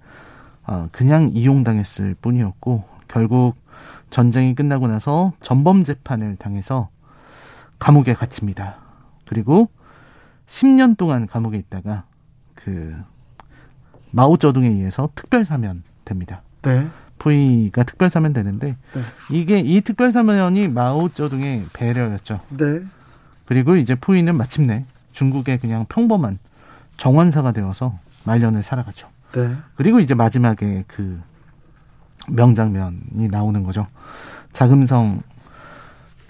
[0.65, 3.55] 아, 그냥 이용당했을 뿐이었고 결국
[4.11, 6.88] 전쟁이 끝나고 나서 전범 재판을 당해서
[7.79, 8.77] 감옥에 갇힙니다.
[9.27, 9.69] 그리고
[10.47, 12.05] 10년 동안 감옥에 있다가
[12.55, 12.97] 그
[14.12, 16.42] 마오쩌둥에 의해서 특별 사면 됩니다.
[16.62, 16.87] 네.
[17.18, 19.03] 푸이가 특별 사면 되는데 네.
[19.31, 22.40] 이게 이 특별 사면이 마오쩌둥의 배려였죠.
[22.51, 22.83] 네.
[23.46, 26.38] 그리고 이제 푸이는 마침내 중국의 그냥 평범한
[26.96, 29.09] 정원사가 되어서 말년을 살아가죠.
[29.33, 29.57] 네.
[29.75, 31.20] 그리고 이제 마지막에 그
[32.29, 33.87] 명장면이 나오는 거죠.
[34.53, 35.22] 자금성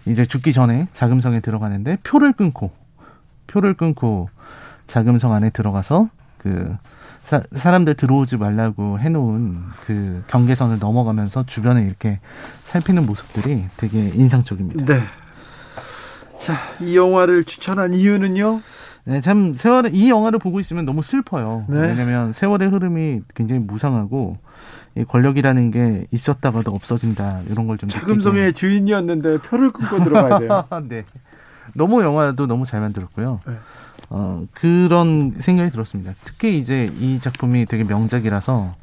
[0.07, 2.71] 이제 죽기 전에 자금성에 들어가는데 표를 끊고
[3.47, 4.29] 표를 끊고
[4.87, 6.77] 자금성 안에 들어가서 그
[7.23, 12.21] 사, 사람들 들어오지 말라고 해놓은 그 경계선을 넘어가면서 주변에 이렇게
[12.65, 14.85] 살피는 모습들이 되게 인상적입니다.
[14.85, 15.01] 네.
[16.39, 18.61] 자, 이 영화를 추천한 이유는요?
[19.05, 21.65] 네, 참 세월 이 영화를 보고 있으면 너무 슬퍼요.
[21.69, 21.79] 네.
[21.79, 24.39] 왜냐하면 세월의 흐름이 굉장히 무상하고
[24.97, 30.65] 이 권력이라는 게 있었다가도 없어진다 이런 걸좀 자금성의 주인이었는데 표를 끊고 들어가야 돼요.
[30.89, 31.05] 네.
[31.75, 33.41] 너무 영화도 너무 잘 만들었고요.
[33.47, 33.55] 네.
[34.15, 36.13] 어, 그런 생각이 들었습니다.
[36.25, 38.75] 특히 이제 이 작품이 되게 명작이라서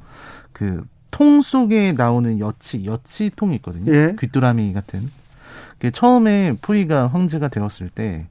[0.54, 3.92] 그 통 속에 나오는 여치, 여치통이 있거든요.
[3.92, 4.16] 예.
[4.20, 5.10] 귀뚜라미 같은.
[5.80, 8.28] 그 처음에 푸이가 황제가 되었을 때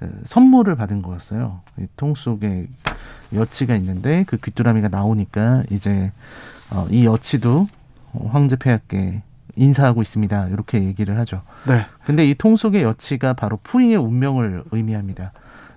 [0.00, 1.60] 어, 선물을 받은 거였어요.
[1.80, 2.68] 이통 속에
[3.34, 6.12] 여치가 있는데 그 귀뚜라미가 나오니까 이제
[6.70, 7.66] 어, 이 여치도
[8.28, 9.22] 황제 폐하께
[9.56, 10.48] 인사하고 있습니다.
[10.48, 11.42] 이렇게 얘기를 하죠.
[11.66, 11.86] 네.
[12.06, 15.32] 근데 이 통 속의 여치가 바로 푸이의 운명을 의미합니다.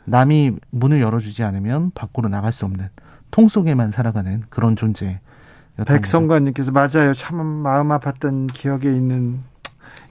[0.06, 2.90] 남이 문을 열어주지 않으면 밖으로 나갈 수 없는
[3.32, 5.20] 통 속에만 살아가는 그런 존재.
[5.86, 7.14] 백성관님께서 맞아요.
[7.14, 9.40] 참 마음 아팠던 기억에 있는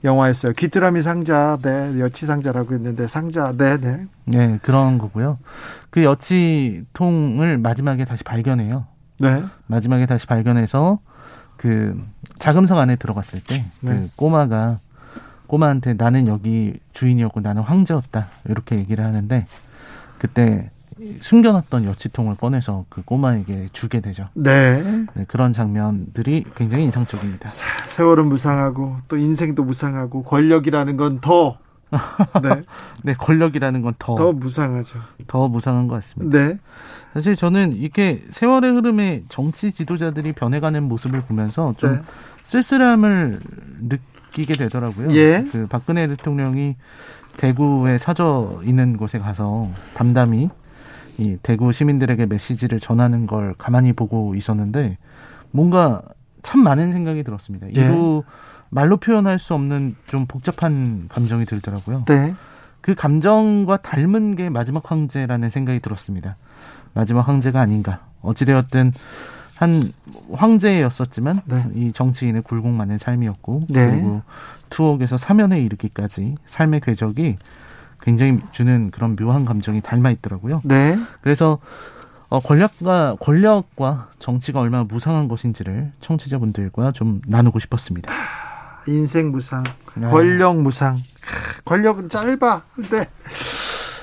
[0.03, 0.53] 영화였어요.
[0.53, 4.05] 귀뚜라미 상자, 네, 여치 상자라고 했는데 상자, 네, 네.
[4.25, 5.39] 네, 그런 거고요.
[5.89, 8.85] 그 여치 통을 마지막에 다시 발견해요.
[9.19, 9.43] 네.
[9.67, 10.99] 마지막에 다시 발견해서
[11.57, 11.99] 그
[12.37, 14.09] 자금성 안에 들어갔을 때그 네.
[14.15, 14.77] 꼬마가
[15.47, 19.47] 꼬마한테 나는 여기 주인이었고 나는 황제였다 이렇게 얘기를 하는데
[20.17, 20.69] 그때
[21.21, 24.29] 숨겨놨던 여치통을 꺼내서 그 꼬마에게 주게 되죠.
[24.33, 24.81] 네.
[25.13, 27.49] 네, 그런 장면들이 굉장히 인상적입니다.
[27.49, 31.57] 세월은 무상하고 또 인생도 무상하고 권력이라는 건 더
[32.41, 32.63] 네,
[33.03, 34.99] 네, 권력이라는 건 더더더 무상하죠.
[35.49, 36.37] 무상한 것 같습니다.
[36.37, 36.59] 네.
[37.13, 42.01] 사실 저는 이렇게 세월의 흐름에 정치 지도자들이 변해가는 모습을 보면서 좀 네.
[42.43, 43.39] 쓸쓸함을
[43.81, 45.11] 느끼 게 되더라고요.
[45.13, 45.45] 예.
[45.51, 46.75] 그 박근혜 대통령이
[47.37, 50.49] 대구에 사저 있는 곳에 가서 담담히
[51.17, 54.97] 이 대구 시민들에게 메시지를 전하는 걸 가만히 보고 있었는데
[55.51, 56.01] 뭔가
[56.43, 57.67] 참 많은 생각이 들었습니다.
[57.67, 57.71] 예.
[57.71, 58.23] 이루
[58.69, 62.05] 말로 표현할 수 없는 좀 복잡한 감정이 들더라고요.
[62.05, 62.33] 네.
[62.81, 66.35] 그 감정과 닮은 게 마지막 황제라는 생각이 들었습니다.
[66.93, 68.01] 마지막 황제가 아닌가.
[68.21, 68.91] 어찌되었든
[69.55, 69.91] 한
[70.33, 71.65] 황제였었지만 네.
[71.73, 73.91] 이 정치인의 굴곡만의 삶이었고 네.
[73.91, 74.21] 그리고
[74.69, 77.35] 투옥에서 사면에 이르기까지 삶의 궤적이
[78.01, 80.61] 굉장히 주는 그런 묘한 감정이 닮아 있더라고요.
[80.63, 80.97] 네.
[81.21, 81.59] 그래서
[82.29, 88.13] 어, 권력과 권력과 정치가 얼마나 무상한 것인지를 청취자분들과 좀 나누고 싶었습니다.
[88.87, 89.63] 인생 무상,
[89.95, 90.07] 네.
[90.07, 90.97] 권력 무상.
[91.21, 92.61] 크, 권력은 짧아.
[92.91, 93.09] 네.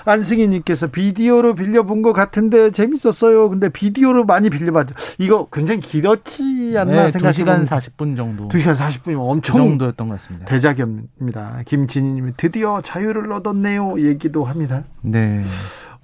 [0.04, 3.48] 안승희님께서 비디오로 빌려본 것 같은데 재밌었어요.
[3.48, 4.94] 근데 비디오로 많이 빌려봤죠.
[5.18, 8.48] 이거 굉장히 길었지 않나 네, 생각해 2시간 40분 정도.
[8.48, 10.46] 2시간 40분이면 그 엄청 정도였던 것 같습니다.
[10.46, 11.62] 대작입니다.
[11.66, 14.00] 김진희님이 드디어 자유를 얻었네요.
[14.00, 14.84] 얘기도 합니다.
[15.02, 15.44] 네.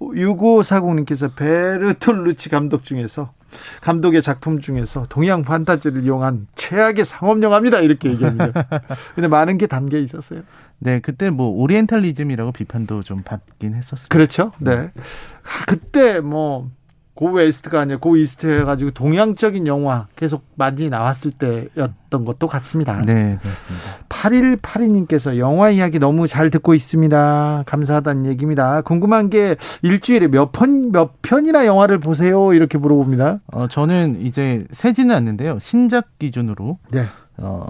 [0.00, 3.32] 6540님께서 베르톨루치 감독 중에서
[3.80, 7.80] 감독의 작품 중에서 동양 판타지를 이용한 최악의 상업 영화입니다.
[7.80, 8.68] 이렇게 얘기합니다.
[9.14, 10.42] 근데 많은 게 담겨 있었어요.
[10.78, 14.12] 네, 그때 뭐 오리엔탈리즘이라고 비판도 좀 받긴 했었습니다.
[14.12, 14.52] 그렇죠.
[14.58, 14.72] 네.
[14.72, 16.70] 아, 그때 뭐
[17.18, 23.02] go west가 아니라 go east 해가지고 동양적인 영화 계속 많이 나왔을 때였던 것도 같습니다.
[23.02, 23.84] 네, 그렇습니다.
[24.08, 27.64] 8182님께서 영화 이야기 너무 잘 듣고 있습니다.
[27.66, 28.82] 감사하다는 얘기입니다.
[28.82, 32.54] 궁금한 게 일주일에 몇 편, 몇 편이나 영화를 보세요?
[32.54, 33.40] 이렇게 물어봅니다.
[33.48, 35.58] 어, 저는 이제 세지는 않는데요.
[35.58, 37.06] 신작 기준으로 네.
[37.38, 37.66] 어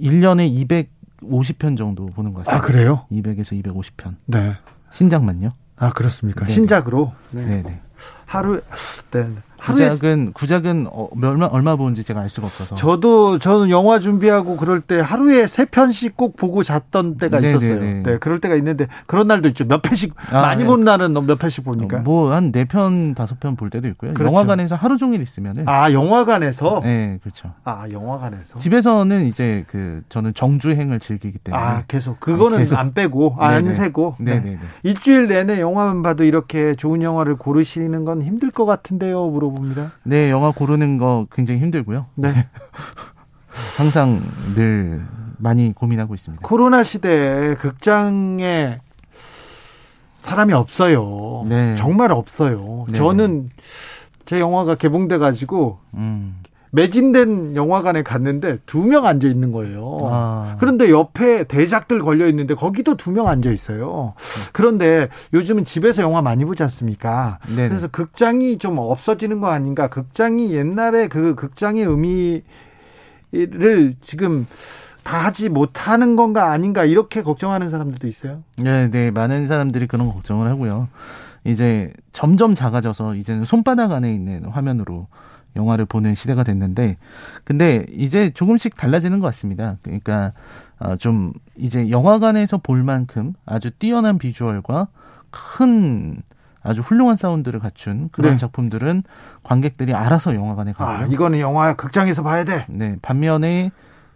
[0.00, 0.68] 1년에
[1.20, 2.56] 250편 정도 보는 것 같습니다.
[2.56, 3.04] 아, 그래요?
[3.10, 4.14] 200에서 250편.
[4.26, 4.54] 네.
[4.92, 5.50] 신작만요?
[5.74, 6.42] 아, 그렇습니까?
[6.42, 6.54] 네네.
[6.54, 7.12] 신작으로.
[7.32, 7.44] 네.
[7.44, 7.80] 네, 네.
[8.30, 8.60] 하루,
[9.10, 9.28] 네.
[9.60, 12.74] 구작은 구작은 어, 얼마 얼마 보는지 제가 알 수가 없어서.
[12.74, 17.56] 저도 저는 영화 준비하고 그럴 때 하루에 세 편씩 꼭 보고 잤던 때가 네네네.
[17.66, 18.02] 있었어요.
[18.02, 19.64] 네, 그럴 때가 있는데 그런 날도 있죠.
[19.66, 20.66] 몇 편씩 아, 많이 네.
[20.68, 21.98] 본 날은 몇 편씩 보니까.
[21.98, 24.14] 뭐 한 네 편 다섯 편 볼 때도 있고요.
[24.14, 24.32] 그렇죠.
[24.32, 26.80] 영화관에서 하루 종일 있으면은 아 영화관에서.
[26.84, 27.52] 네, 그렇죠.
[27.64, 28.58] 아 영화관에서.
[28.58, 32.76] 집에서는 이제 그 저는 정주행을 즐기기 때문에 아 계속 그거는 계속.
[32.76, 33.74] 안 빼고 아, 안.
[33.74, 34.14] 세고.
[34.20, 34.40] 네, 네.
[34.40, 34.58] 네, 네.
[34.84, 39.28] 일주일 내내 영화만 봐도 이렇게 좋은 영화를 고르시는 건 힘들 것 같은데요.
[39.28, 39.92] 물어 봅니다.
[40.02, 42.06] 네, 영화 고르는 거 굉장히 힘들고요.
[42.14, 42.48] 네.
[43.76, 44.22] 항상
[44.54, 45.06] 늘
[45.38, 46.46] 많이 고민하고 있습니다.
[46.46, 48.78] 코로나 시대에 극장에
[50.18, 51.44] 사람이 없어요.
[51.48, 51.74] 네.
[51.76, 52.84] 정말 없어요.
[52.88, 52.96] 네.
[52.96, 53.48] 저는
[54.26, 56.39] 제 영화가 개봉돼 가지고 음.
[56.72, 59.98] 매진된 영화관에 갔는데 두 명 앉아 있는 거예요.
[60.10, 60.56] 아.
[60.58, 64.14] 그런데 옆에 대작들 걸려 있는데 거기도 두 명 앉아 있어요.
[64.52, 67.38] 그런데 요즘은 집에서 영화 많이 보지 않습니까?
[67.48, 67.68] 네네.
[67.68, 69.88] 그래서 극장이 좀 없어지는 거 아닌가?
[69.88, 71.84] 극장이 옛날에 그 극장의
[73.32, 74.46] 의미를 지금
[75.02, 78.42] 다 하지 못하는 건가 아닌가 이렇게 걱정하는 사람들도 있어요.
[78.58, 80.88] 네, 네, 많은 사람들이 그런 걱정을 하고요.
[81.44, 85.06] 이제 점점 작아져서 이제는 손바닥 안에 있는 화면으로
[85.56, 86.96] 영화를 보는 시대가 됐는데,
[87.44, 89.76] 근데 이제 조금씩 달라지는 것 같습니다.
[89.82, 90.32] 그러니까
[90.78, 94.88] 어, 좀 이제 영화관에서 볼 만큼 아주 뛰어난 비주얼과
[95.30, 96.22] 큰
[96.62, 98.38] 아주 훌륭한 사운드를 갖춘 그런 네.
[98.38, 99.02] 작품들은
[99.42, 101.12] 관객들이 알아서 영화관에 아, 가고요.
[101.12, 102.64] 이거는 영화 극장에서 봐야 돼.
[102.68, 103.70] 네, 반면에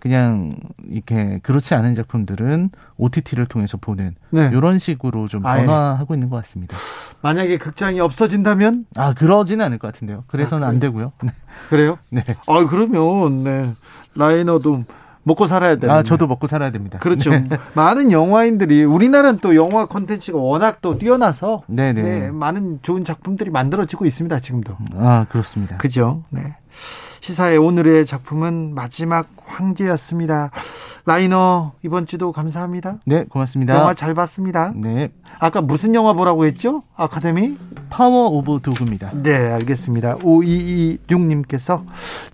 [0.04, 0.54] 그냥
[0.86, 4.50] 이렇게 그렇지 않은 작품들은 OTT를 통해서 보는 네.
[4.52, 5.40] 이런 식으로 좀.
[5.40, 6.76] 변화하고 있는 것 같습니다.
[7.22, 10.24] 만약에 극장이 없어진다면 아 그러지는 않을 것 같은데요.
[10.26, 11.12] 그래서는 아, 안 되고요.
[11.22, 11.30] 네.
[11.70, 11.96] 그래요?
[12.10, 12.22] 네.
[12.46, 13.72] 아 그러면 네.
[14.14, 14.84] 라이너도
[15.22, 15.88] 먹고 살아야 돼.
[15.88, 16.98] 아 저도 먹고 살아야 됩니다.
[16.98, 17.30] 그렇죠.
[17.30, 17.44] 네.
[17.74, 22.02] 많은 영화인들이 우리나라는 또 영화 콘텐츠가 워낙 또 뛰어나서 네네.
[22.02, 24.40] 네, 많은 좋은 작품들이 만들어지고 있습니다.
[24.40, 24.76] 지금도.
[24.98, 25.78] 아 그렇습니다.
[25.78, 26.24] 그죠?
[26.28, 26.56] 네.
[27.20, 30.50] 시사의 오늘의 작품은 마지막 황제였습니다.
[31.06, 32.98] 라이너 이번 주도 감사합니다.
[33.06, 33.74] 네, 고맙습니다.
[33.74, 34.72] 영화 잘 봤습니다.
[34.74, 35.10] 네.
[35.38, 36.82] 아까 무슨 영화 보라고 했죠?
[36.96, 37.56] 아카데미?
[37.88, 39.10] Power of Dog입니다.
[39.22, 40.16] 네, 알겠습니다.
[40.18, 41.84] 5226님께서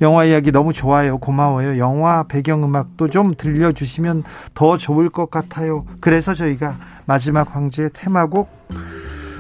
[0.01, 1.19] 영화 이야기 너무 좋아요.
[1.19, 1.79] 고마워요.
[1.79, 4.25] 영화 배경음악도 좀 들려주시면
[4.55, 5.85] 더 좋을 것 같아요.
[6.01, 8.49] 그래서 저희가 마지막 황제 테마곡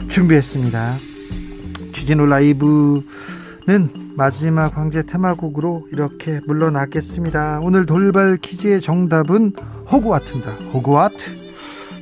[0.08, 0.92] 준비했습니다.
[1.92, 3.04] 주진우 라이브는
[4.20, 7.60] 마지막 황제 테마곡으로 이렇게 물러나겠습니다.
[7.62, 9.54] 오늘 돌발 퀴즈의 정답은
[9.90, 10.50] 호그와트입니다.
[10.74, 11.38] 호그와트.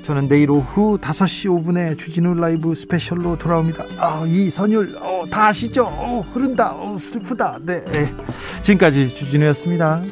[0.03, 3.85] 저는 내일 오후 5시 5분에 주진우 라이브 스페셜로 돌아옵니다.
[3.99, 5.85] 아, 이 선율, 어, 다 아시죠?
[5.87, 6.73] 어, 흐른다.
[6.73, 7.61] 어, 슬프다.
[7.63, 7.85] 네.
[7.85, 8.13] 네.
[8.63, 10.03] 지금까지 주진우였습니다.